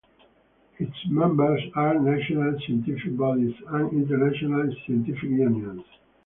[0.79, 5.83] Its members are national scientific bodies and international scientific unions.